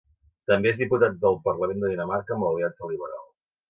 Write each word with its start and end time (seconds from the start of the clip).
També 0.51 0.71
és 0.71 0.79
diputat 0.85 1.21
del 1.27 1.39
Parlament 1.45 1.87
de 1.87 1.95
Dinamarca 1.95 2.39
amb 2.39 2.49
l'Aliança 2.51 2.95
Liberal. 2.95 3.27